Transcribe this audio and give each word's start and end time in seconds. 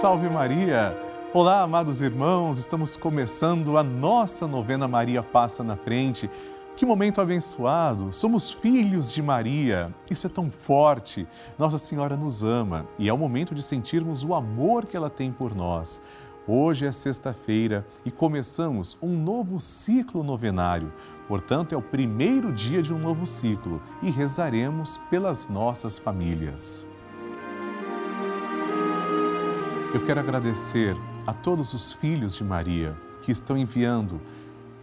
Salve 0.00 0.30
Maria! 0.30 0.96
Olá, 1.34 1.60
amados 1.60 2.00
irmãos, 2.00 2.56
estamos 2.56 2.96
começando 2.96 3.76
a 3.76 3.82
nossa 3.82 4.46
novena 4.46 4.88
Maria 4.88 5.22
Passa 5.22 5.62
na 5.62 5.76
Frente. 5.76 6.30
Que 6.74 6.86
momento 6.86 7.20
abençoado! 7.20 8.10
Somos 8.10 8.50
filhos 8.50 9.12
de 9.12 9.20
Maria. 9.20 9.94
Isso 10.10 10.26
é 10.26 10.30
tão 10.30 10.50
forte. 10.50 11.28
Nossa 11.58 11.76
Senhora 11.76 12.16
nos 12.16 12.42
ama 12.42 12.86
e 12.98 13.10
é 13.10 13.12
o 13.12 13.18
momento 13.18 13.54
de 13.54 13.62
sentirmos 13.62 14.24
o 14.24 14.32
amor 14.32 14.86
que 14.86 14.96
ela 14.96 15.10
tem 15.10 15.30
por 15.30 15.54
nós. 15.54 16.00
Hoje 16.48 16.86
é 16.86 16.92
sexta-feira 16.92 17.86
e 18.02 18.10
começamos 18.10 18.96
um 19.02 19.22
novo 19.22 19.60
ciclo 19.60 20.22
novenário. 20.22 20.90
Portanto, 21.28 21.74
é 21.74 21.76
o 21.76 21.82
primeiro 21.82 22.50
dia 22.54 22.80
de 22.80 22.94
um 22.94 22.98
novo 22.98 23.26
ciclo 23.26 23.82
e 24.02 24.10
rezaremos 24.10 24.96
pelas 25.10 25.46
nossas 25.46 25.98
famílias. 25.98 26.88
Eu 29.92 30.06
quero 30.06 30.20
agradecer 30.20 30.96
a 31.26 31.34
todos 31.34 31.74
os 31.74 31.92
filhos 31.92 32.36
de 32.36 32.44
Maria 32.44 32.96
que 33.22 33.32
estão 33.32 33.58
enviando 33.58 34.20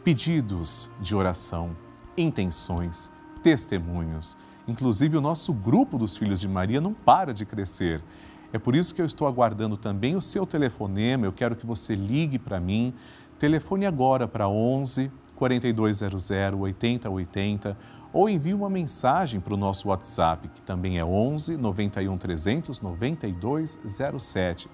pedidos 0.04 0.90
de 1.00 1.16
oração, 1.16 1.78
intenções, 2.18 3.10
testemunhos. 3.42 4.38
Inclusive, 4.68 5.16
o 5.16 5.22
nosso 5.22 5.54
grupo 5.54 5.98
dos 5.98 6.18
Filhos 6.18 6.42
de 6.42 6.48
Maria 6.50 6.82
não 6.82 6.94
para 6.94 7.34
de 7.34 7.46
crescer. 7.46 8.04
É 8.52 8.60
por 8.60 8.76
isso 8.76 8.94
que 8.94 9.02
eu 9.02 9.06
estou 9.06 9.30
aguardando 9.30 9.78
também 9.78 10.14
o 10.14 10.22
seu 10.22 10.46
telefonema. 10.46 11.26
Eu 11.26 11.32
quero 11.32 11.56
que 11.56 11.66
você 11.66 11.96
ligue 11.96 12.38
para 12.38 12.60
mim. 12.60 12.94
Telefone 13.40 13.86
agora 13.86 14.28
para 14.28 14.50
11 14.50 15.10
4200 15.38 16.32
8080 16.60 17.78
ou 18.12 18.30
envie 18.30 18.54
uma 18.54 18.70
mensagem 18.70 19.40
para 19.40 19.54
o 19.54 19.58
nosso 19.58 19.90
WhatsApp, 19.90 20.48
que 20.50 20.62
também 20.62 20.98
é 20.98 21.06
11 21.06 21.56
91 21.56 22.18
300 22.18 22.82
9207. 22.82 24.70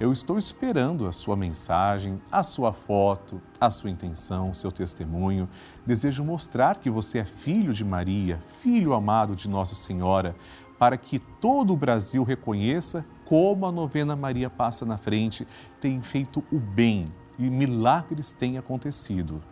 Eu 0.00 0.12
estou 0.12 0.38
esperando 0.38 1.08
a 1.08 1.12
sua 1.12 1.34
mensagem, 1.34 2.22
a 2.30 2.44
sua 2.44 2.72
foto, 2.72 3.42
a 3.60 3.68
sua 3.68 3.90
intenção, 3.90 4.50
o 4.50 4.54
seu 4.54 4.70
testemunho. 4.70 5.48
Desejo 5.84 6.22
mostrar 6.22 6.78
que 6.78 6.88
você 6.88 7.18
é 7.18 7.24
filho 7.24 7.72
de 7.72 7.84
Maria, 7.84 8.40
filho 8.62 8.94
amado 8.94 9.34
de 9.34 9.48
Nossa 9.48 9.74
Senhora, 9.74 10.36
para 10.78 10.96
que 10.96 11.18
todo 11.18 11.72
o 11.72 11.76
Brasil 11.76 12.22
reconheça 12.22 13.04
como 13.24 13.66
a 13.66 13.72
novena 13.72 14.14
Maria 14.14 14.48
passa 14.48 14.86
na 14.86 14.96
frente 14.96 15.44
tem 15.80 16.00
feito 16.00 16.44
o 16.52 16.60
bem 16.60 17.06
e 17.36 17.50
milagres 17.50 18.30
têm 18.30 18.56
acontecido. 18.56 19.42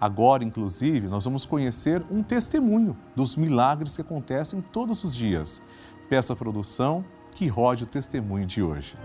Agora, 0.00 0.42
inclusive, 0.42 1.06
nós 1.06 1.26
vamos 1.26 1.44
conhecer 1.44 2.02
um 2.10 2.22
testemunho 2.22 2.96
dos 3.14 3.36
milagres 3.36 3.94
que 3.94 4.00
acontecem 4.00 4.62
todos 4.72 5.04
os 5.04 5.14
dias. 5.14 5.60
Peço 6.08 6.32
à 6.32 6.36
produção 6.36 7.04
que 7.34 7.46
rode 7.46 7.84
o 7.84 7.86
testemunho 7.86 8.46
de 8.46 8.62
hoje. 8.62 8.96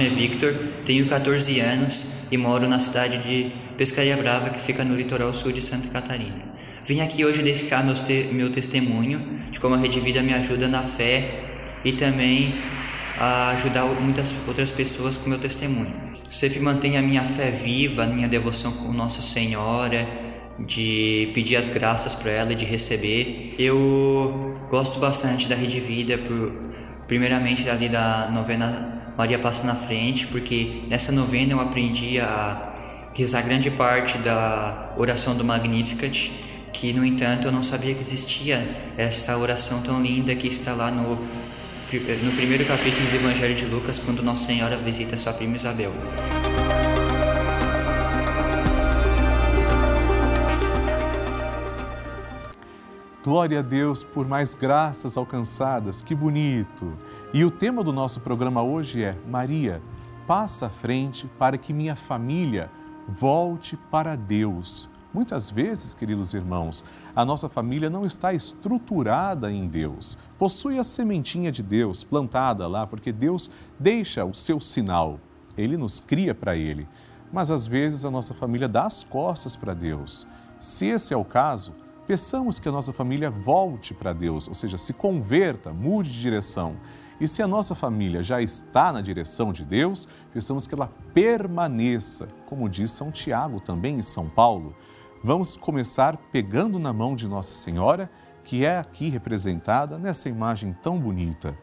Nome 0.00 0.06
é 0.06 0.14
Victor, 0.14 0.54
tenho 0.86 1.06
14 1.06 1.60
anos 1.60 2.06
e 2.30 2.36
moro 2.38 2.66
na 2.66 2.78
cidade 2.78 3.18
de 3.18 3.52
Pescaria 3.76 4.16
Brava, 4.16 4.48
que 4.48 4.58
fica 4.58 4.82
no 4.82 4.94
litoral 4.94 5.30
sul 5.34 5.52
de 5.52 5.60
Santa 5.60 5.88
Catarina. 5.88 6.42
Vim 6.86 7.02
aqui 7.02 7.22
hoje 7.22 7.42
deixar 7.42 7.84
meu, 7.84 7.92
te 7.92 8.30
meu 8.32 8.50
testemunho 8.50 9.20
de 9.50 9.60
como 9.60 9.74
a 9.74 9.78
Rede 9.78 10.00
Vida 10.00 10.22
me 10.22 10.32
ajuda 10.32 10.68
na 10.68 10.82
fé 10.82 11.44
e 11.84 11.92
também 11.92 12.54
a 13.18 13.50
ajudar 13.50 13.84
muitas 13.84 14.34
outras 14.48 14.72
pessoas 14.72 15.18
com 15.18 15.28
meu 15.28 15.38
testemunho. 15.38 15.92
Sempre 16.30 16.60
mantenho 16.60 16.98
a 16.98 17.02
minha 17.02 17.24
fé 17.24 17.50
viva, 17.50 18.04
a 18.04 18.06
minha 18.06 18.28
devoção 18.28 18.72
com 18.72 18.90
Nossa 18.94 19.20
Senhora, 19.20 20.08
de 20.58 21.30
pedir 21.34 21.56
as 21.56 21.68
graças 21.68 22.14
para 22.14 22.30
ela 22.30 22.52
e 22.52 22.54
de 22.54 22.64
receber. 22.64 23.54
Eu 23.58 24.56
gosto 24.70 24.98
bastante 24.98 25.46
da 25.46 25.54
Rede 25.54 25.78
Vida, 25.78 26.16
por, 26.16 26.52
primeiramente 27.06 27.68
ali 27.68 27.90
da 27.90 28.30
novena 28.32 29.00
Maria 29.20 29.38
passa 29.38 29.66
na 29.66 29.74
frente, 29.74 30.26
porque 30.28 30.84
nessa 30.88 31.12
novena 31.12 31.52
eu 31.52 31.60
aprendi 31.60 32.18
a 32.18 32.72
rezar 33.14 33.42
grande 33.42 33.70
parte 33.70 34.16
da 34.16 34.94
oração 34.96 35.36
do 35.36 35.44
Magnificat, 35.44 36.32
que 36.72 36.90
no 36.94 37.04
entanto 37.04 37.46
eu 37.46 37.52
não 37.52 37.62
sabia 37.62 37.94
que 37.94 38.00
existia 38.00 38.66
essa 38.96 39.36
oração 39.36 39.82
tão 39.82 40.02
linda 40.02 40.34
que 40.34 40.48
está 40.48 40.72
lá 40.72 40.90
no, 40.90 41.16
no 41.16 42.32
primeiro 42.34 42.64
capítulo 42.64 43.10
do 43.10 43.16
Evangelho 43.16 43.54
de 43.54 43.66
Lucas, 43.66 43.98
quando 43.98 44.22
Nossa 44.22 44.46
Senhora 44.46 44.78
visita 44.78 45.18
sua 45.18 45.34
prima 45.34 45.54
Isabel. 45.54 45.92
Glória 53.22 53.58
a 53.58 53.62
Deus 53.62 54.02
por 54.02 54.26
mais 54.26 54.54
graças 54.54 55.18
alcançadas, 55.18 56.00
que 56.00 56.14
bonito! 56.14 56.96
E 57.32 57.44
o 57.44 57.50
tema 57.50 57.84
do 57.84 57.92
nosso 57.92 58.20
programa 58.20 58.60
hoje 58.60 59.04
é 59.04 59.16
Maria, 59.28 59.80
passa 60.26 60.66
à 60.66 60.68
frente 60.68 61.28
para 61.38 61.56
que 61.56 61.72
minha 61.72 61.94
família 61.94 62.68
volte 63.08 63.76
para 63.76 64.16
Deus. 64.16 64.88
Muitas 65.14 65.48
vezes, 65.48 65.94
queridos 65.94 66.34
irmãos, 66.34 66.84
a 67.14 67.24
nossa 67.24 67.48
família 67.48 67.88
não 67.88 68.04
está 68.04 68.34
estruturada 68.34 69.52
em 69.52 69.68
Deus. 69.68 70.18
Possui 70.40 70.76
a 70.76 70.82
sementinha 70.82 71.52
de 71.52 71.62
Deus 71.62 72.02
plantada 72.02 72.66
lá, 72.66 72.84
porque 72.84 73.12
Deus 73.12 73.48
deixa 73.78 74.24
o 74.24 74.34
seu 74.34 74.60
sinal. 74.60 75.20
Ele 75.56 75.76
nos 75.76 76.00
cria 76.00 76.34
para 76.34 76.56
Ele. 76.56 76.88
Mas 77.32 77.48
às 77.48 77.64
vezes 77.64 78.04
a 78.04 78.10
nossa 78.10 78.34
família 78.34 78.66
dá 78.66 78.86
as 78.86 79.04
costas 79.04 79.54
para 79.54 79.72
Deus. 79.72 80.26
Se 80.58 80.86
esse 80.86 81.14
é 81.14 81.16
o 81.16 81.24
caso, 81.24 81.74
peçamos 82.10 82.58
que 82.58 82.68
a 82.68 82.72
nossa 82.72 82.92
família 82.92 83.30
volte 83.30 83.94
para 83.94 84.12
Deus, 84.12 84.48
ou 84.48 84.54
seja, 84.54 84.76
se 84.76 84.92
converta, 84.92 85.72
mude 85.72 86.10
de 86.10 86.20
direção 86.20 86.74
e 87.20 87.28
se 87.28 87.40
a 87.40 87.46
nossa 87.46 87.72
família 87.72 88.20
já 88.20 88.42
está 88.42 88.92
na 88.92 89.00
direção 89.00 89.52
de 89.52 89.64
Deus, 89.64 90.08
precisamos 90.32 90.66
que 90.66 90.74
ela 90.74 90.90
permaneça, 91.14 92.28
como 92.46 92.68
diz 92.68 92.90
São 92.90 93.12
Tiago 93.12 93.60
também 93.60 93.98
em 93.98 94.02
São 94.02 94.28
Paulo. 94.28 94.74
Vamos 95.22 95.56
começar 95.56 96.16
pegando 96.32 96.80
na 96.80 96.92
mão 96.92 97.14
de 97.14 97.28
Nossa 97.28 97.52
Senhora, 97.52 98.10
que 98.42 98.64
é 98.64 98.76
aqui 98.76 99.08
representada 99.08 99.96
nessa 99.96 100.28
imagem 100.28 100.72
tão 100.82 100.98
bonita. 100.98 101.56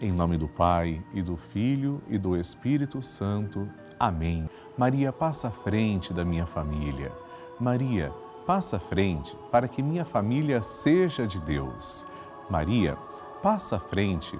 Em 0.00 0.12
nome 0.12 0.38
do 0.38 0.46
Pai 0.46 1.02
e 1.12 1.20
do 1.20 1.36
Filho 1.36 2.00
e 2.08 2.16
do 2.16 2.36
Espírito 2.36 3.02
Santo. 3.02 3.68
Amém. 3.98 4.48
Maria, 4.78 5.12
passa 5.12 5.48
à 5.48 5.50
frente 5.50 6.14
da 6.14 6.24
minha 6.24 6.46
família. 6.46 7.10
Maria, 7.58 8.12
passa 8.50 8.78
à 8.78 8.80
frente 8.80 9.38
para 9.52 9.68
que 9.68 9.80
minha 9.80 10.04
família 10.04 10.60
seja 10.60 11.24
de 11.24 11.40
Deus. 11.40 12.04
Maria, 12.50 12.96
passa 13.40 13.76
à 13.76 13.78
frente 13.78 14.36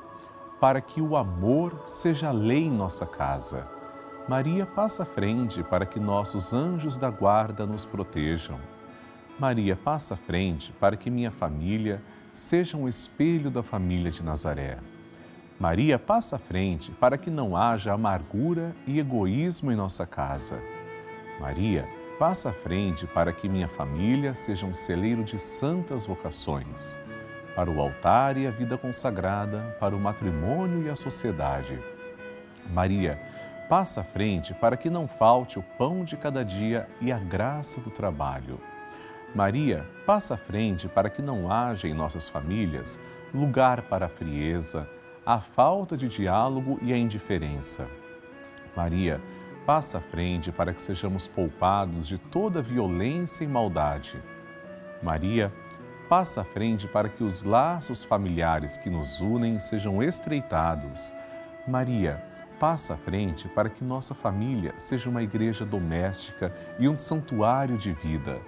para 0.60 0.80
que 0.80 1.00
o 1.00 1.16
amor 1.16 1.82
seja 1.84 2.32
lei 2.32 2.64
em 2.64 2.72
nossa 2.72 3.06
casa. 3.06 3.68
Maria 4.28 4.66
passa 4.66 5.04
à 5.04 5.06
frente 5.06 5.62
para 5.62 5.86
que 5.86 6.00
nossos 6.00 6.52
anjos 6.52 6.96
da 6.96 7.08
guarda 7.08 7.64
nos 7.64 7.84
protejam. 7.84 8.58
Maria 9.38 9.76
passa 9.76 10.14
à 10.14 10.16
frente 10.16 10.72
para 10.72 10.96
que 10.96 11.08
minha 11.08 11.30
família 11.30 12.02
seja 12.32 12.76
um 12.76 12.88
espelho 12.88 13.48
da 13.48 13.62
família 13.62 14.10
de 14.10 14.24
Nazaré. 14.24 14.78
Maria 15.56 16.00
passa 16.00 16.34
à 16.34 16.38
frente 16.40 16.90
para 16.90 17.16
que 17.16 17.30
não 17.30 17.56
haja 17.56 17.92
amargura 17.92 18.74
e 18.88 18.98
egoísmo 18.98 19.70
em 19.70 19.76
nossa 19.76 20.04
casa. 20.04 20.60
Maria 21.38 21.99
passa 22.20 22.50
à 22.50 22.52
frente 22.52 23.06
para 23.06 23.32
que 23.32 23.48
minha 23.48 23.66
família 23.66 24.34
seja 24.34 24.66
um 24.66 24.74
celeiro 24.74 25.24
de 25.24 25.38
santas 25.38 26.04
vocações 26.04 27.00
para 27.56 27.70
o 27.70 27.80
altar 27.80 28.36
e 28.36 28.46
a 28.46 28.50
vida 28.50 28.76
consagrada, 28.76 29.74
para 29.80 29.96
o 29.96 29.98
matrimônio 29.98 30.82
e 30.82 30.90
a 30.90 30.94
sociedade. 30.94 31.82
Maria, 32.70 33.18
passa 33.70 34.02
à 34.02 34.04
frente 34.04 34.52
para 34.52 34.76
que 34.76 34.90
não 34.90 35.08
falte 35.08 35.58
o 35.58 35.62
pão 35.62 36.04
de 36.04 36.14
cada 36.14 36.44
dia 36.44 36.86
e 37.00 37.10
a 37.10 37.18
graça 37.18 37.80
do 37.80 37.90
trabalho. 37.90 38.60
Maria, 39.34 39.88
passa 40.04 40.34
à 40.34 40.36
frente 40.36 40.88
para 40.88 41.08
que 41.08 41.22
não 41.22 41.50
haja 41.50 41.88
em 41.88 41.94
nossas 41.94 42.28
famílias 42.28 43.00
lugar 43.32 43.80
para 43.80 44.04
a 44.06 44.10
frieza, 44.10 44.86
a 45.24 45.40
falta 45.40 45.96
de 45.96 46.06
diálogo 46.06 46.78
e 46.82 46.92
a 46.92 46.98
indiferença. 46.98 47.88
Maria, 48.76 49.20
passa 49.66 49.98
à 49.98 50.00
frente 50.00 50.50
para 50.50 50.72
que 50.72 50.82
sejamos 50.82 51.28
poupados 51.28 52.06
de 52.06 52.18
toda 52.18 52.62
violência 52.62 53.44
e 53.44 53.48
maldade. 53.48 54.20
Maria, 55.02 55.52
passa 56.08 56.40
à 56.40 56.44
frente 56.44 56.88
para 56.88 57.08
que 57.08 57.22
os 57.22 57.42
laços 57.42 58.02
familiares 58.02 58.76
que 58.76 58.90
nos 58.90 59.20
unem 59.20 59.58
sejam 59.60 60.02
estreitados. 60.02 61.14
Maria, 61.68 62.22
passa 62.58 62.94
à 62.94 62.96
frente 62.96 63.48
para 63.48 63.70
que 63.70 63.84
nossa 63.84 64.14
família 64.14 64.74
seja 64.76 65.08
uma 65.08 65.22
igreja 65.22 65.64
doméstica 65.64 66.52
e 66.78 66.88
um 66.88 66.98
santuário 66.98 67.78
de 67.78 67.92
vida. 67.92 68.40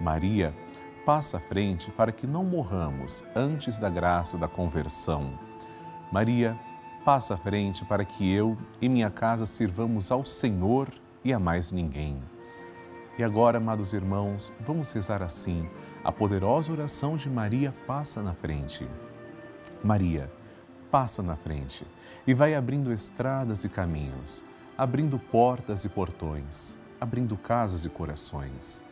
Maria, 0.00 0.54
passa 1.04 1.38
à 1.38 1.40
frente 1.40 1.90
para 1.90 2.12
que 2.12 2.26
não 2.26 2.44
morramos 2.44 3.24
antes 3.34 3.78
da 3.78 3.88
graça 3.88 4.36
da 4.36 4.46
conversão. 4.46 5.38
Maria, 6.12 6.58
passa 7.06 7.34
à 7.34 7.36
frente 7.36 7.84
para 7.84 8.04
que 8.04 8.28
eu 8.28 8.58
e 8.82 8.88
minha 8.88 9.08
casa 9.12 9.46
sirvamos 9.46 10.10
ao 10.10 10.24
Senhor 10.24 10.88
e 11.24 11.32
a 11.32 11.38
mais 11.38 11.70
ninguém. 11.70 12.20
E 13.16 13.22
agora, 13.22 13.58
amados 13.58 13.92
irmãos, 13.92 14.52
vamos 14.58 14.90
rezar 14.90 15.22
assim. 15.22 15.70
A 16.02 16.10
poderosa 16.10 16.72
oração 16.72 17.16
de 17.16 17.30
Maria 17.30 17.72
passa 17.86 18.20
na 18.20 18.34
frente. 18.34 18.88
Maria, 19.84 20.28
passa 20.90 21.22
na 21.22 21.36
frente 21.36 21.86
e 22.26 22.34
vai 22.34 22.56
abrindo 22.56 22.92
estradas 22.92 23.62
e 23.62 23.68
caminhos, 23.68 24.44
abrindo 24.76 25.16
portas 25.16 25.84
e 25.84 25.88
portões, 25.88 26.76
abrindo 27.00 27.36
casas 27.36 27.84
e 27.84 27.88
corações. 27.88 28.82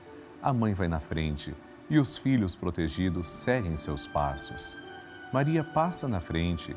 A 0.41 0.53
mãe 0.53 0.73
vai 0.73 0.87
na 0.87 1.01
frente 1.01 1.53
e 1.91 1.99
os 1.99 2.17
filhos 2.17 2.55
protegidos 2.55 3.27
seguem 3.27 3.77
seus 3.77 4.07
passos. 4.07 4.79
Maria 5.33 5.65
passa 5.65 6.07
na 6.07 6.21
frente 6.21 6.77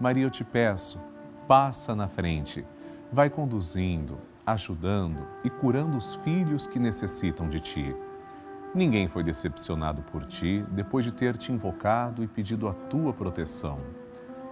Maria, 0.00 0.24
eu 0.24 0.30
te 0.30 0.42
peço, 0.42 0.98
passa 1.46 1.94
na 1.94 2.08
frente, 2.08 2.64
vai 3.12 3.28
conduzindo, 3.28 4.16
ajudando 4.46 5.26
e 5.44 5.50
curando 5.50 5.98
os 5.98 6.14
filhos 6.14 6.66
que 6.66 6.78
necessitam 6.78 7.50
de 7.50 7.60
ti. 7.60 7.94
Ninguém 8.74 9.08
foi 9.08 9.22
decepcionado 9.22 10.00
por 10.02 10.24
ti 10.24 10.64
depois 10.70 11.04
de 11.04 11.12
ter 11.12 11.36
te 11.36 11.52
invocado 11.52 12.24
e 12.24 12.26
pedido 12.26 12.66
a 12.66 12.72
tua 12.72 13.12
proteção. 13.12 13.78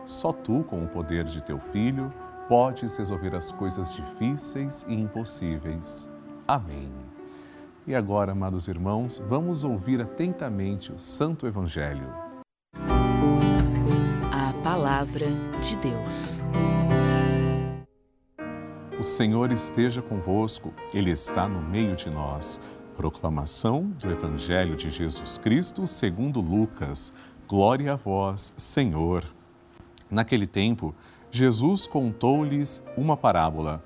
Só 0.04 0.32
tu, 0.32 0.64
com 0.64 0.84
o 0.84 0.88
poder 0.88 1.24
de 1.24 1.42
teu 1.42 1.58
filho, 1.58 2.12
podes 2.46 2.98
resolver 2.98 3.34
as 3.34 3.50
coisas 3.50 3.94
difíceis 3.94 4.84
e 4.86 4.92
impossíveis. 4.92 6.12
Amém. 6.46 6.92
E 7.86 7.94
agora, 7.94 8.32
amados 8.32 8.68
irmãos, 8.68 9.16
vamos 9.28 9.64
ouvir 9.64 10.02
atentamente 10.02 10.92
o 10.92 10.98
Santo 10.98 11.46
Evangelho. 11.46 12.27
Palavra 14.88 15.26
de 15.60 15.76
Deus. 15.76 16.40
O 18.98 19.02
Senhor 19.02 19.52
esteja 19.52 20.00
convosco, 20.00 20.72
Ele 20.94 21.10
está 21.10 21.46
no 21.46 21.60
meio 21.60 21.94
de 21.94 22.08
nós. 22.08 22.58
Proclamação 22.96 23.92
do 24.02 24.10
Evangelho 24.10 24.74
de 24.76 24.88
Jesus 24.88 25.36
Cristo 25.36 25.86
segundo 25.86 26.40
Lucas. 26.40 27.12
Glória 27.46 27.92
a 27.92 27.96
vós, 27.96 28.54
Senhor. 28.56 29.24
Naquele 30.10 30.46
tempo, 30.46 30.94
Jesus 31.30 31.86
contou-lhes 31.86 32.82
uma 32.96 33.14
parábola. 33.14 33.84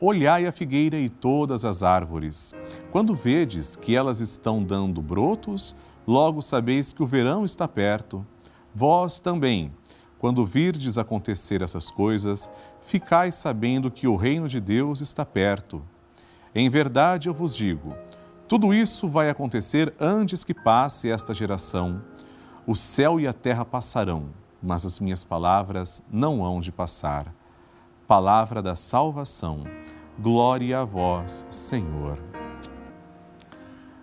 Olhai 0.00 0.44
a 0.44 0.50
figueira 0.50 0.98
e 0.98 1.08
todas 1.08 1.64
as 1.64 1.84
árvores. 1.84 2.52
Quando 2.90 3.14
vedes 3.14 3.76
que 3.76 3.94
elas 3.94 4.18
estão 4.18 4.60
dando 4.60 5.00
brotos, 5.00 5.76
logo 6.04 6.42
sabeis 6.42 6.90
que 6.90 7.00
o 7.00 7.06
verão 7.06 7.44
está 7.44 7.68
perto. 7.68 8.26
Vós 8.74 9.20
também, 9.20 9.72
quando 10.20 10.44
virdes 10.44 10.98
acontecer 10.98 11.62
essas 11.62 11.90
coisas, 11.90 12.50
ficais 12.82 13.34
sabendo 13.34 13.90
que 13.90 14.06
o 14.06 14.16
reino 14.16 14.46
de 14.46 14.60
Deus 14.60 15.00
está 15.00 15.24
perto. 15.24 15.82
Em 16.54 16.68
verdade 16.68 17.26
eu 17.28 17.32
vos 17.32 17.56
digo, 17.56 17.96
tudo 18.46 18.74
isso 18.74 19.08
vai 19.08 19.30
acontecer 19.30 19.94
antes 19.98 20.44
que 20.44 20.52
passe 20.52 21.08
esta 21.08 21.32
geração. 21.32 22.02
O 22.66 22.76
céu 22.76 23.18
e 23.18 23.26
a 23.26 23.32
terra 23.32 23.64
passarão, 23.64 24.26
mas 24.62 24.84
as 24.84 25.00
minhas 25.00 25.24
palavras 25.24 26.02
não 26.12 26.44
hão 26.44 26.60
de 26.60 26.70
passar. 26.70 27.34
Palavra 28.06 28.60
da 28.60 28.76
salvação. 28.76 29.64
Glória 30.18 30.80
a 30.80 30.84
vós, 30.84 31.46
Senhor. 31.48 32.18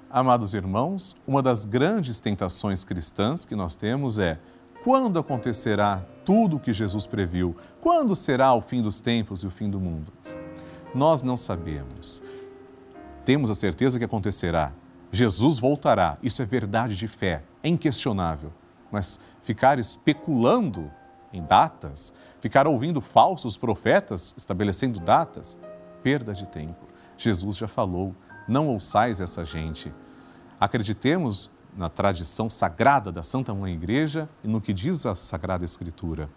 Amados 0.09 0.55
irmãos, 0.55 1.15
uma 1.27 1.43
das 1.43 1.63
grandes 1.63 2.19
tentações 2.19 2.83
cristãs 2.83 3.45
que 3.45 3.55
nós 3.55 3.75
temos 3.75 4.17
é 4.17 4.39
quando 4.83 5.19
acontecerá 5.19 6.05
tudo 6.25 6.57
o 6.57 6.59
que 6.59 6.73
Jesus 6.73 7.05
previu? 7.07 7.55
Quando 7.81 8.15
será 8.15 8.53
o 8.53 8.61
fim 8.61 8.81
dos 8.81 9.01
tempos 9.01 9.43
e 9.43 9.47
o 9.47 9.51
fim 9.51 9.69
do 9.69 9.79
mundo? 9.79 10.11
Nós 10.93 11.21
não 11.21 11.37
sabemos 11.37 12.21
temos 13.27 13.51
a 13.51 13.55
certeza 13.55 13.99
que 13.99 14.05
acontecerá. 14.05 14.71
Jesus 15.11 15.59
voltará. 15.59 16.17
Isso 16.23 16.41
é 16.41 16.45
verdade 16.45 16.95
de 16.95 17.09
fé, 17.09 17.43
é 17.61 17.67
inquestionável. 17.67 18.53
Mas 18.89 19.19
ficar 19.43 19.77
especulando 19.77 20.89
em 21.33 21.43
datas, 21.43 22.13
ficar 22.39 22.65
ouvindo 22.65 23.01
falsos 23.01 23.57
profetas 23.57 24.33
estabelecendo 24.37 25.01
datas, 25.01 25.59
perda 26.01 26.31
de 26.31 26.47
tempo. 26.47 26.87
Jesus 27.17 27.57
já 27.57 27.67
falou: 27.67 28.15
não 28.47 28.69
ouçais 28.69 29.19
essa 29.19 29.43
gente. 29.43 29.93
Acreditemos 30.57 31.51
na 31.77 31.89
tradição 31.89 32.49
sagrada 32.49 33.11
da 33.11 33.21
Santa 33.21 33.53
Mãe 33.53 33.73
Igreja 33.73 34.27
e 34.43 34.47
no 34.47 34.59
que 34.59 34.73
diz 34.73 35.05
a 35.05 35.13
Sagrada 35.13 35.63
Escritura. 35.63 36.27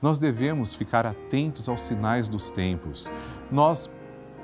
Nós 0.00 0.18
devemos 0.18 0.74
ficar 0.74 1.06
atentos 1.06 1.68
aos 1.68 1.80
sinais 1.80 2.28
dos 2.28 2.50
tempos. 2.50 3.10
Nós 3.50 3.90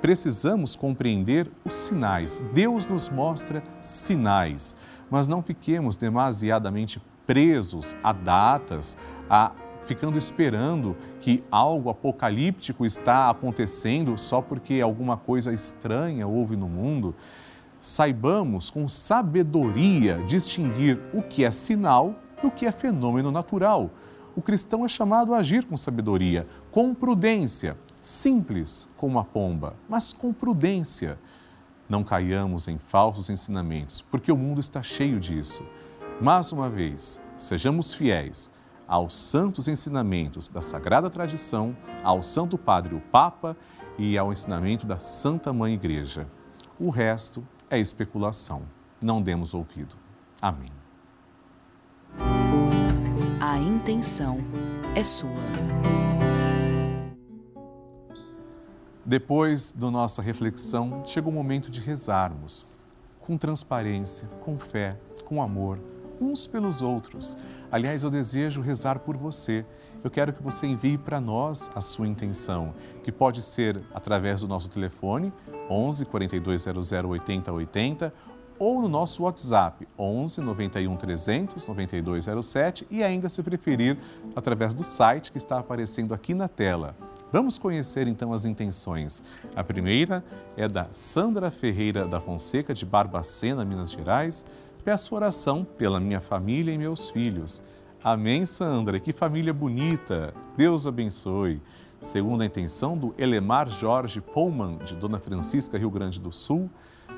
precisamos 0.01 0.75
compreender 0.75 1.51
os 1.65 1.75
sinais. 1.75 2.43
Deus 2.55 2.87
nos 2.87 3.11
mostra 3.11 3.63
sinais, 3.83 4.75
mas 5.11 5.29
não 5.29 5.43
fiquemos 5.43 5.97
demasiadamente 5.97 7.01
presos 7.27 7.95
a 8.03 8.13
datas, 8.13 8.97
a 9.29 9.53
ficando 9.83 10.17
esperando 10.17 10.97
que 11.21 11.43
algo 11.51 11.91
apocalíptico 11.91 12.87
está 12.87 13.29
acontecendo 13.29 14.17
só 14.17 14.41
porque 14.41 14.81
alguma 14.81 15.17
coisa 15.17 15.53
estranha 15.53 16.27
houve 16.27 16.57
no 16.57 16.69
mundo. 16.69 17.15
Saibamos 17.83 18.71
com 18.71 18.87
sabedoria 18.87 20.23
distinguir 20.29 21.01
o 21.13 21.21
que 21.21 21.45
é 21.45 21.51
sinal 21.51 22.15
e 22.41 22.47
o 22.47 22.51
que 22.53 22.65
é 22.65 22.71
fenômeno 22.71 23.33
natural. 23.33 23.91
O 24.37 24.41
cristão 24.41 24.85
é 24.85 24.89
chamado 24.89 25.35
a 25.35 25.39
agir 25.39 25.65
com 25.65 25.77
sabedoria, 25.77 26.47
com 26.71 26.95
prudência, 26.95 27.77
simples 28.01 28.89
como 28.97 29.19
a 29.19 29.25
pomba, 29.25 29.75
mas 29.89 30.13
com 30.13 30.33
prudência. 30.33 31.19
Não 31.89 32.05
caiamos 32.05 32.69
em 32.69 32.79
falsos 32.79 33.29
ensinamentos, 33.29 34.01
porque 34.01 34.31
o 34.31 34.37
mundo 34.37 34.61
está 34.61 34.81
cheio 34.81 35.19
disso. 35.19 35.67
Mais 36.21 36.53
uma 36.53 36.71
vez, 36.71 37.21
sejamos 37.37 37.93
fiéis 37.93 38.49
aos 38.87 39.13
santos 39.13 39.67
ensinamentos 39.67 40.49
da 40.49 40.63
sagrada 40.63 41.11
tradição, 41.11 41.77
ao 42.05 42.23
Santo 42.23 42.57
Padre, 42.57 42.95
o 42.95 43.01
Papa, 43.01 43.57
e 43.99 44.17
ao 44.17 44.33
ensinamento 44.33 44.87
da 44.87 44.99
Santa 44.99 45.53
Mãe 45.53 45.75
Igreja. 45.75 46.29
O 46.79 46.89
resto 46.89 47.45
é 47.73 47.79
especulação. 47.79 48.63
Não 49.01 49.23
demos 49.23 49.55
ouvido. 49.55 49.97
Amém. 50.43 50.71
A 53.41 53.59
intenção 53.59 54.37
é 54.95 55.03
sua. 55.03 55.31
Depois 59.05 59.73
da 59.73 59.91
nossa 59.91 60.21
reflexão, 60.21 61.03
chega 61.07 61.29
o 61.29 61.33
momento 61.33 61.71
de 61.71 61.81
rezarmos 61.81 62.67
com 63.19 63.39
transparência, 63.39 64.29
com 64.45 64.59
fé, 64.59 64.99
com 65.25 65.43
amor, 65.43 65.79
uns 66.23 66.47
pelos 66.47 66.83
outros. 66.83 67.37
Aliás, 67.71 68.03
eu 68.03 68.11
desejo 68.11 68.61
rezar 68.61 69.01
por 69.01 69.17
você. 69.17 69.65
Eu 70.05 70.11
quero 70.11 70.33
que 70.33 70.43
você 70.43 70.67
envie 70.67 70.97
para 70.97 71.21
nós 71.21 71.71
a 71.75 71.81
sua 71.81 72.07
intenção, 72.07 72.75
que 73.03 73.11
pode 73.11 73.43
ser 73.43 73.83
através 73.93 74.41
do 74.41 74.49
nosso 74.49 74.69
telefone 74.69 75.33
11 75.69 76.05
4200 76.05 76.93
8080 76.93 78.13
ou 78.59 78.81
no 78.81 78.89
nosso 78.89 79.25
WhatsApp 79.25 79.89
11 79.99 80.41
91 80.41 80.97
300 80.97 81.67
9207 81.67 82.87
e 82.91 83.03
ainda 83.03 83.29
se 83.29 83.43
preferir 83.43 83.97
através 84.37 84.75
do 84.75 84.85
site 84.85 85.33
que 85.33 85.39
está 85.39 85.59
aparecendo 85.59 86.15
aqui 86.15 86.35
na 86.35 86.49
tela 86.49 86.95
Vamos 87.33 87.57
conhecer 87.57 88.07
então 88.07 88.35
as 88.35 88.45
intenções. 88.45 89.23
A 89.57 89.65
primeira 89.65 90.23
é 90.55 90.69
da 90.69 90.89
Sandra 90.93 91.51
Ferreira 91.51 92.07
da 92.07 92.21
Fonseca, 92.21 92.75
de 92.75 92.85
Barbacena, 92.85 93.65
Minas 93.65 93.91
Gerais. 93.91 94.45
Peço 94.85 95.15
oração 95.15 95.65
pela 95.65 96.01
minha 96.01 96.21
família 96.21 96.75
e 96.75 96.79
meus 96.79 97.09
filhos. 97.09 97.63
Amém, 98.03 98.45
Sandra. 98.45 98.99
Que 98.99 99.13
família 99.13 99.55
bonita. 99.55 100.35
Deus 100.57 100.89
abençoe. 100.89 101.63
Segundo 102.01 102.43
a 102.43 102.47
intenção 102.47 102.99
do 102.99 103.15
Elemar 103.17 103.69
Jorge 103.69 104.21
Pullman, 104.21 104.79
de 104.79 104.97
Dona 104.97 105.21
Francisca, 105.21 105.79
Rio 105.79 105.89
Grande 105.89 106.21
do 106.21 106.33
Sul, 106.33 106.69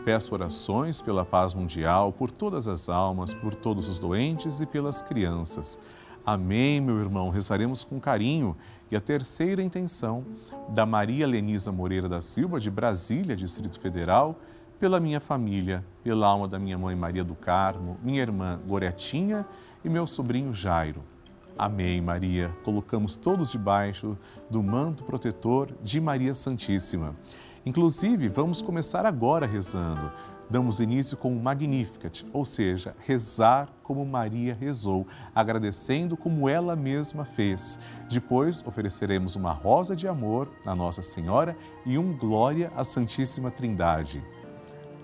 peço 0.05 0.35
orações 0.35 1.01
pela 1.01 1.25
paz 1.25 1.55
mundial, 1.55 2.13
por 2.13 2.31
todas 2.31 2.69
as 2.69 2.91
almas, 2.91 3.33
por 3.33 3.55
todos 3.55 3.89
os 3.89 3.99
doentes 3.99 4.61
e 4.61 4.67
pelas 4.67 5.01
crianças. 5.01 5.81
Amém, 6.27 6.83
meu 6.83 7.01
irmão. 7.01 7.31
Rezaremos 7.31 7.83
com 7.83 7.99
carinho 7.99 8.55
e 8.91 8.97
a 8.97 9.01
terceira 9.01 9.63
intenção 9.63 10.23
da 10.69 10.85
Maria 10.85 11.27
Lenisa 11.27 11.73
Moreira 11.73 12.11
da 12.11 12.21
Silva, 12.21 12.61
de 12.61 12.71
Brasília, 12.71 13.35
Distrito 13.35 13.81
Federal, 13.81 14.39
pela 14.79 15.01
minha 15.01 15.21
família, 15.21 15.85
pela 16.03 16.27
alma 16.27 16.49
da 16.49 16.59
minha 16.59 16.79
mãe 16.79 16.95
Maria 16.95 17.25
do 17.25 17.35
Carmo, 17.35 17.97
minha 18.03 18.21
irmã 18.21 18.61
Goretinha 18.67 19.47
e 19.85 19.89
meu 19.89 20.07
sobrinho 20.07 20.53
Jairo. 20.53 21.03
Amém, 21.57 22.01
Maria. 22.01 22.51
Colocamos 22.65 23.15
todos 23.15 23.51
debaixo 23.53 24.19
do 24.51 24.63
manto 24.63 25.05
protetor 25.05 25.71
de 25.83 26.01
Maria 26.01 26.35
Santíssima. 26.35 27.15
Inclusive, 27.65 28.29
vamos 28.29 28.61
começar 28.61 29.07
agora 29.07 29.47
rezando. 29.47 30.11
Damos 30.51 30.79
início 30.79 31.17
com 31.17 31.35
o 31.35 31.43
Magnificat, 31.43 32.27
ou 32.33 32.45
seja, 32.45 32.95
rezar 33.07 33.69
como 33.83 34.05
Maria 34.05 34.55
rezou, 34.55 35.07
agradecendo 35.35 36.17
como 36.17 36.49
ela 36.49 36.77
mesma 36.77 37.25
fez. 37.25 37.79
Depois, 38.11 38.63
ofereceremos 38.67 39.37
uma 39.37 39.53
rosa 39.53 39.97
de 39.97 40.07
amor 40.07 40.51
à 40.67 40.75
Nossa 40.75 41.01
Senhora 41.01 41.57
e 41.87 41.97
um 41.97 42.15
glória 42.17 42.71
à 42.77 42.85
Santíssima 42.85 43.51
Trindade. 43.51 44.23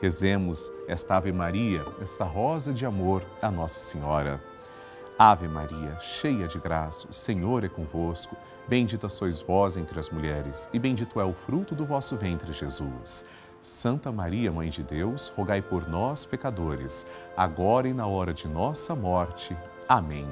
Rezemos 0.00 0.72
esta 0.88 1.16
Ave 1.16 1.30
Maria, 1.30 1.84
esta 2.00 2.24
rosa 2.24 2.72
de 2.72 2.86
amor 2.86 3.22
à 3.42 3.50
Nossa 3.50 3.78
Senhora. 3.78 4.42
Ave 5.18 5.46
Maria, 5.46 5.98
cheia 6.00 6.48
de 6.48 6.58
graça, 6.58 7.06
o 7.10 7.12
Senhor 7.12 7.64
é 7.64 7.68
convosco. 7.68 8.34
Bendita 8.66 9.10
sois 9.10 9.40
vós 9.40 9.76
entre 9.76 10.00
as 10.00 10.08
mulheres, 10.08 10.70
e 10.72 10.78
bendito 10.78 11.20
é 11.20 11.24
o 11.24 11.34
fruto 11.34 11.74
do 11.74 11.84
vosso 11.84 12.16
ventre, 12.16 12.50
Jesus. 12.54 13.26
Santa 13.60 14.10
Maria, 14.10 14.50
Mãe 14.50 14.70
de 14.70 14.82
Deus, 14.82 15.28
rogai 15.36 15.60
por 15.60 15.86
nós, 15.86 16.24
pecadores, 16.24 17.06
agora 17.36 17.86
e 17.86 17.92
na 17.92 18.06
hora 18.06 18.32
de 18.32 18.48
nossa 18.48 18.94
morte. 18.94 19.54
Amém. 19.86 20.26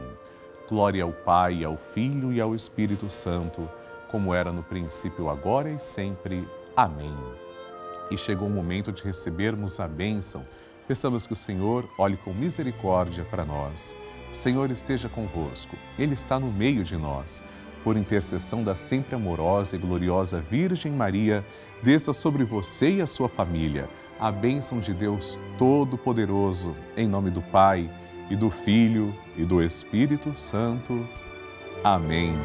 Glória 0.66 1.04
ao 1.04 1.12
Pai, 1.12 1.62
ao 1.62 1.76
Filho 1.76 2.32
e 2.32 2.40
ao 2.40 2.54
Espírito 2.54 3.10
Santo, 3.10 3.68
como 4.10 4.32
era 4.32 4.50
no 4.50 4.62
princípio, 4.62 5.28
agora 5.28 5.68
e 5.68 5.78
sempre. 5.78 6.48
Amém. 6.74 7.14
E 8.10 8.16
chegou 8.16 8.48
o 8.48 8.50
momento 8.50 8.92
de 8.92 9.02
recebermos 9.02 9.80
a 9.80 9.88
bênção. 9.88 10.42
Peçamos 10.86 11.26
que 11.26 11.32
o 11.32 11.36
Senhor 11.36 11.88
olhe 11.98 12.16
com 12.16 12.32
misericórdia 12.32 13.24
para 13.24 13.44
nós. 13.44 13.96
Senhor 14.32 14.70
esteja 14.70 15.08
convosco, 15.08 15.76
Ele 15.98 16.14
está 16.14 16.38
no 16.38 16.52
meio 16.52 16.84
de 16.84 16.96
nós. 16.96 17.44
Por 17.84 17.96
intercessão 17.96 18.62
da 18.62 18.74
sempre 18.74 19.14
amorosa 19.14 19.76
e 19.76 19.78
gloriosa 19.78 20.40
Virgem 20.40 20.92
Maria, 20.92 21.44
desça 21.82 22.12
sobre 22.12 22.44
você 22.44 22.96
e 22.96 23.00
a 23.00 23.06
sua 23.06 23.28
família 23.28 23.88
a 24.18 24.32
bênção 24.32 24.80
de 24.80 24.92
Deus 24.92 25.38
Todo-Poderoso, 25.56 26.74
em 26.96 27.06
nome 27.06 27.30
do 27.30 27.40
Pai, 27.40 27.88
e 28.30 28.36
do 28.36 28.50
Filho, 28.50 29.14
e 29.36 29.44
do 29.44 29.62
Espírito 29.62 30.36
Santo. 30.36 31.06
Amém. 31.84 32.36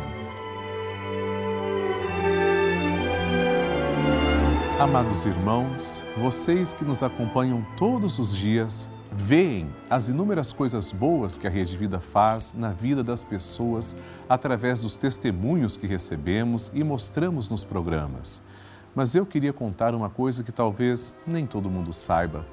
Amados 4.84 5.24
irmãos, 5.24 6.04
vocês 6.18 6.74
que 6.74 6.84
nos 6.84 7.02
acompanham 7.02 7.66
todos 7.78 8.20
os 8.20 8.36
dias, 8.36 8.90
veem 9.14 9.74
as 9.90 10.10
inúmeras 10.10 10.52
coisas 10.52 10.92
boas 10.92 11.38
que 11.38 11.48
a 11.48 11.50
Rede 11.50 11.78
Vida 11.78 12.02
faz 12.02 12.54
na 12.54 12.72
vida 12.72 13.02
das 13.02 13.24
pessoas 13.24 13.96
através 14.28 14.82
dos 14.82 14.98
testemunhos 14.98 15.78
que 15.78 15.88
recebemos 15.88 16.70
e 16.74 16.84
mostramos 16.84 17.48
nos 17.48 17.64
programas. 17.64 18.42
Mas 18.94 19.16
eu 19.16 19.26
queria 19.26 19.54
contar 19.54 19.96
uma 19.96 20.10
coisa 20.10 20.44
que 20.44 20.52
talvez 20.52 21.14
nem 21.26 21.48
todo 21.48 21.70
mundo 21.70 21.94
saiba. 21.94 22.46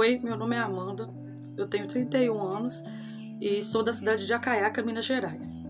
Oi, 0.02 0.18
meu 0.20 0.36
nome 0.36 0.56
é 0.56 0.58
Amanda, 0.58 1.08
eu 1.56 1.68
tenho 1.68 1.86
31 1.86 2.36
anos 2.42 2.82
e 3.40 3.62
sou 3.62 3.84
da 3.84 3.92
cidade 3.92 4.26
de 4.26 4.34
Acaiaca, 4.34 4.82
Minas 4.82 5.04
Gerais. 5.04 5.62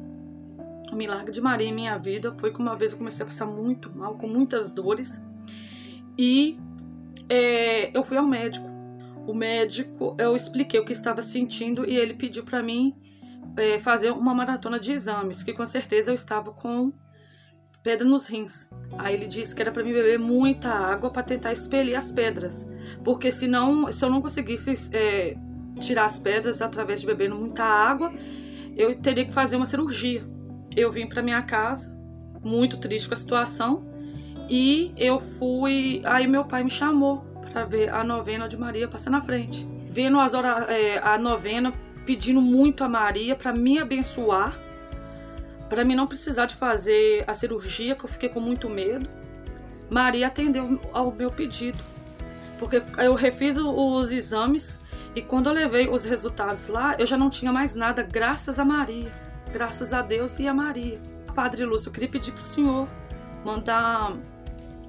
O 0.90 0.96
milagre 0.96 1.30
de 1.30 1.38
Maria 1.38 1.68
em 1.68 1.74
minha 1.74 1.98
vida 1.98 2.32
foi 2.32 2.50
que 2.50 2.58
uma 2.58 2.74
vez 2.74 2.92
eu 2.92 2.98
comecei 2.98 3.24
a 3.24 3.26
passar 3.26 3.44
muito 3.44 3.94
mal, 3.94 4.16
com 4.16 4.26
muitas 4.26 4.70
dores, 4.72 5.20
e 6.16 6.58
é, 7.28 7.94
eu 7.94 8.02
fui 8.02 8.16
ao 8.16 8.26
médico. 8.26 8.66
O 9.26 9.34
médico, 9.34 10.16
eu 10.18 10.34
expliquei 10.34 10.80
o 10.80 10.84
que 10.86 10.94
estava 10.94 11.20
sentindo 11.20 11.86
e 11.86 11.94
ele 11.94 12.14
pediu 12.14 12.42
para 12.42 12.62
mim 12.62 12.96
é, 13.54 13.78
fazer 13.80 14.12
uma 14.12 14.34
maratona 14.34 14.80
de 14.80 14.92
exames, 14.92 15.42
que 15.42 15.52
com 15.52 15.66
certeza 15.66 16.10
eu 16.10 16.14
estava 16.14 16.52
com 16.52 16.90
pedra 17.82 18.06
nos 18.06 18.26
rins. 18.26 18.70
Aí 18.98 19.14
ele 19.14 19.26
disse 19.26 19.54
que 19.54 19.62
era 19.62 19.72
para 19.72 19.82
mim 19.82 19.92
beber 19.92 20.18
muita 20.18 20.68
água 20.68 21.10
para 21.10 21.22
tentar 21.22 21.52
expelir 21.52 21.96
as 21.96 22.12
pedras, 22.12 22.70
porque 23.02 23.30
senão, 23.30 23.90
se 23.90 24.04
eu 24.04 24.10
não 24.10 24.20
conseguisse 24.20 24.74
é, 24.92 25.36
tirar 25.80 26.04
as 26.04 26.18
pedras 26.18 26.60
através 26.60 27.00
de 27.00 27.06
beber 27.06 27.30
muita 27.30 27.64
água, 27.64 28.12
eu 28.76 29.00
teria 29.00 29.24
que 29.24 29.32
fazer 29.32 29.56
uma 29.56 29.66
cirurgia. 29.66 30.24
Eu 30.76 30.90
vim 30.90 31.06
para 31.06 31.22
minha 31.22 31.42
casa, 31.42 31.92
muito 32.42 32.78
triste 32.78 33.08
com 33.08 33.14
a 33.14 33.16
situação, 33.16 33.84
e 34.48 34.92
eu 34.96 35.18
fui. 35.18 36.02
Aí 36.04 36.26
meu 36.26 36.44
pai 36.44 36.64
me 36.64 36.70
chamou 36.70 37.18
para 37.50 37.64
ver 37.64 37.92
a 37.92 38.04
novena 38.04 38.48
de 38.48 38.56
Maria 38.56 38.88
passar 38.88 39.10
na 39.10 39.20
frente, 39.20 39.66
vendo 39.88 40.18
as 40.20 40.34
horas, 40.34 40.68
é, 40.68 40.98
a 40.98 41.18
novena, 41.18 41.72
pedindo 42.06 42.40
muito 42.40 42.84
a 42.84 42.88
Maria 42.88 43.34
para 43.34 43.52
me 43.52 43.78
abençoar 43.78 44.58
para 45.73 45.87
mim 45.87 45.95
não 45.95 46.07
precisar 46.07 46.45
de 46.45 46.55
fazer 46.55 47.25
a 47.26 47.33
cirurgia, 47.33 47.97
que 47.97 48.05
eu 48.05 48.09
fiquei 48.09 48.29
com 48.29 48.41
muito 48.41 48.69
medo. 48.69 49.09
Maria 49.88 50.26
atendeu 50.26 50.79
ao 50.93 51.11
meu 51.11 51.31
pedido, 51.31 51.79
porque 52.59 52.83
eu 52.99 53.14
refiz 53.14 53.57
os 53.57 54.12
exames 54.12 54.79
e 55.17 55.23
quando 55.23 55.47
eu 55.47 55.55
levei 55.55 55.88
os 55.88 56.05
resultados 56.05 56.67
lá, 56.67 56.95
eu 56.99 57.07
já 57.07 57.17
não 57.17 57.31
tinha 57.31 57.50
mais 57.50 57.75
nada, 57.75 58.02
graças 58.02 58.59
a 58.59 58.67
Maria, 58.67 59.11
graças 59.50 59.95
a 59.95 60.02
Deus 60.02 60.38
e 60.38 60.47
a 60.47 60.52
Maria. 60.52 61.00
Padre 61.35 61.64
Lúcio, 61.64 61.88
eu 61.88 61.93
queria 61.95 62.11
pedir 62.11 62.33
para 62.33 62.43
o 62.43 62.45
senhor 62.45 62.87
mandar 63.43 64.12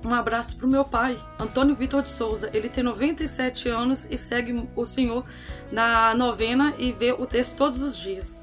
um 0.04 0.14
abraço 0.14 0.58
para 0.58 0.68
o 0.68 0.70
meu 0.70 0.84
pai, 0.84 1.18
Antônio 1.40 1.74
Vitor 1.74 2.04
de 2.04 2.10
Souza. 2.10 2.50
Ele 2.54 2.68
tem 2.68 2.84
97 2.84 3.70
anos 3.70 4.06
e 4.12 4.18
segue 4.18 4.70
o 4.76 4.84
Senhor 4.84 5.24
na 5.72 6.14
novena 6.14 6.74
e 6.78 6.92
vê 6.92 7.14
o 7.14 7.26
texto 7.26 7.56
todos 7.56 7.82
os 7.82 7.98
dias. 7.98 8.43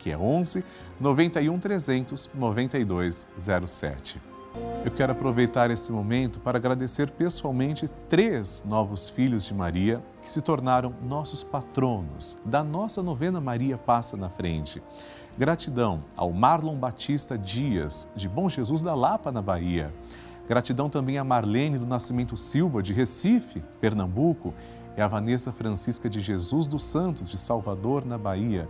que 0.00 0.10
é 0.10 0.18
11 0.18 0.64
91 0.98 1.58
300 1.58 2.30
9207. 2.34 4.20
Eu 4.84 4.90
quero 4.90 5.12
aproveitar 5.12 5.70
esse 5.70 5.92
momento 5.92 6.40
para 6.40 6.58
agradecer 6.58 7.10
pessoalmente 7.10 7.88
três 8.08 8.64
novos 8.66 9.08
filhos 9.08 9.44
de 9.44 9.54
Maria 9.54 10.02
que 10.22 10.32
se 10.32 10.40
tornaram 10.40 10.92
nossos 11.06 11.44
patronos 11.44 12.36
da 12.44 12.64
nossa 12.64 13.02
novena 13.02 13.40
Maria 13.40 13.78
Passa 13.78 14.16
na 14.16 14.28
Frente. 14.28 14.82
Gratidão 15.38 16.02
ao 16.16 16.32
Marlon 16.32 16.76
Batista 16.76 17.38
Dias, 17.38 18.08
de 18.16 18.28
Bom 18.28 18.48
Jesus 18.48 18.82
da 18.82 18.94
Lapa, 18.94 19.30
na 19.30 19.40
Bahia. 19.40 19.92
Gratidão 20.48 20.90
também 20.90 21.16
a 21.16 21.24
Marlene 21.24 21.78
do 21.78 21.86
Nascimento 21.86 22.36
Silva, 22.36 22.82
de 22.82 22.92
Recife, 22.92 23.62
Pernambuco, 23.80 24.52
e 24.96 25.00
a 25.00 25.06
Vanessa 25.06 25.52
Francisca 25.52 26.10
de 26.10 26.20
Jesus 26.20 26.66
dos 26.66 26.82
Santos, 26.82 27.30
de 27.30 27.38
Salvador, 27.38 28.04
na 28.04 28.18
Bahia. 28.18 28.68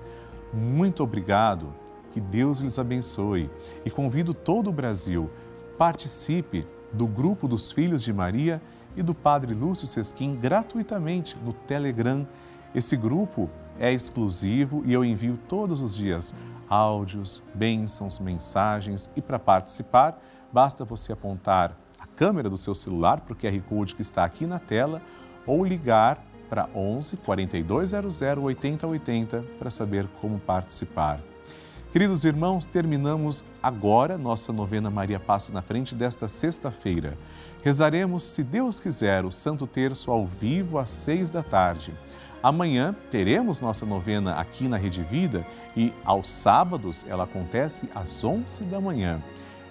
Muito 0.52 1.02
obrigado 1.02 1.73
que 2.12 2.21
Deus 2.21 2.59
lhes 2.59 2.78
abençoe 2.78 3.50
e 3.85 3.90
convido 3.90 4.35
todo 4.35 4.69
o 4.69 4.73
Brasil. 4.73 5.30
Participe 5.78 6.64
do 6.92 7.07
grupo 7.07 7.47
dos 7.47 7.71
Filhos 7.71 8.02
de 8.02 8.12
Maria 8.12 8.61
e 8.97 9.02
do 9.02 9.14
Padre 9.14 9.54
Lúcio 9.54 9.87
Sesquim 9.87 10.35
gratuitamente 10.37 11.37
no 11.45 11.52
Telegram. 11.52 12.26
Esse 12.75 12.97
grupo 12.97 13.49
é 13.78 13.92
exclusivo 13.92 14.83
e 14.85 14.92
eu 14.92 15.04
envio 15.04 15.37
todos 15.37 15.80
os 15.80 15.95
dias 15.95 16.35
áudios, 16.69 17.42
bênçãos, 17.54 18.19
mensagens 18.19 19.11
e 19.16 19.23
para 19.23 19.38
participar 19.38 20.21
basta 20.52 20.85
você 20.85 21.12
apontar 21.12 21.76
a 21.99 22.07
câmera 22.07 22.49
do 22.49 22.57
seu 22.57 22.75
celular 22.75 23.21
para 23.21 23.33
o 23.33 23.37
QR 23.37 23.61
Code 23.69 23.95
que 23.95 24.02
está 24.02 24.25
aqui 24.25 24.47
na 24.47 24.59
tela 24.59 25.02
ou 25.47 25.64
ligar 25.64 26.25
para 26.50 26.69
11 26.75 27.16
4200 27.19 28.21
8080 28.21 29.45
para 29.59 29.71
saber 29.71 30.07
como 30.21 30.40
participar. 30.40 31.21
Queridos 31.92 32.25
irmãos, 32.25 32.66
terminamos 32.66 33.45
agora 33.62 34.19
nossa 34.19 34.52
novena 34.52 34.90
Maria 34.90 35.19
Passa 35.19 35.50
na 35.52 35.63
Frente 35.63 35.95
desta 35.95 36.28
sexta-feira. 36.28 37.17
Rezaremos, 37.63 38.23
se 38.23 38.45
Deus 38.45 38.78
quiser, 38.78 39.25
o 39.25 39.32
Santo 39.32 39.67
Terço 39.67 40.10
ao 40.10 40.26
vivo 40.26 40.78
às 40.78 40.91
seis 40.91 41.30
da 41.30 41.43
tarde. 41.43 41.93
Amanhã 42.43 42.95
teremos 43.10 43.60
nossa 43.60 43.84
novena 43.84 44.34
aqui 44.36 44.69
na 44.69 44.76
Rede 44.76 45.02
Vida 45.02 45.45
e 45.76 45.93
aos 46.04 46.28
sábados 46.28 47.04
ela 47.08 47.25
acontece 47.25 47.89
às 47.95 48.23
onze 48.25 48.63
da 48.65 48.80
manhã. 48.80 49.21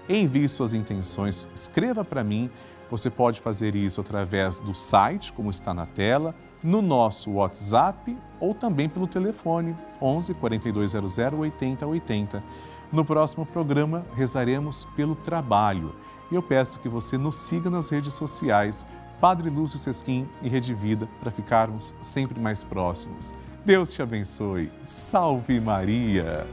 Envie 0.07 0.47
suas 0.49 0.73
intenções, 0.73 1.47
escreva 1.55 2.03
para 2.03 2.23
mim. 2.23 2.49
Você 2.91 3.09
pode 3.09 3.39
fazer 3.39 3.75
isso 3.75 4.01
através 4.01 4.59
do 4.59 4.75
site, 4.75 5.31
como 5.31 5.49
está 5.49 5.73
na 5.73 5.85
tela, 5.85 6.35
no 6.63 6.81
nosso 6.81 7.31
WhatsApp 7.31 8.17
ou 8.39 8.53
também 8.53 8.89
pelo 8.89 9.07
telefone 9.07 9.75
11 10.01 10.33
4200 10.33 11.17
8080. 11.39 12.43
No 12.91 13.05
próximo 13.05 13.45
programa, 13.45 14.05
rezaremos 14.15 14.85
pelo 14.95 15.15
trabalho. 15.15 15.95
E 16.31 16.35
eu 16.35 16.41
peço 16.41 16.79
que 16.79 16.89
você 16.89 17.17
nos 17.17 17.35
siga 17.35 17.69
nas 17.69 17.89
redes 17.89 18.13
sociais, 18.13 18.85
Padre 19.19 19.49
Lúcio 19.49 19.77
Sesquim 19.77 20.27
e 20.41 20.49
Rede 20.49 20.73
Vida, 20.73 21.07
para 21.19 21.31
ficarmos 21.31 21.93
sempre 22.01 22.39
mais 22.39 22.63
próximos. 22.63 23.33
Deus 23.65 23.91
te 23.91 24.01
abençoe. 24.01 24.71
Salve 24.81 25.59
Maria! 25.59 26.47